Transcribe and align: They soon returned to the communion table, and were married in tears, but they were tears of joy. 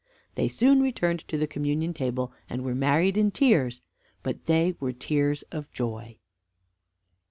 They 0.33 0.47
soon 0.47 0.81
returned 0.81 1.19
to 1.27 1.37
the 1.37 1.45
communion 1.45 1.93
table, 1.93 2.33
and 2.49 2.63
were 2.63 2.73
married 2.73 3.17
in 3.17 3.29
tears, 3.29 3.81
but 4.23 4.45
they 4.45 4.73
were 4.79 4.93
tears 4.93 5.43
of 5.51 5.71
joy. 5.71 6.17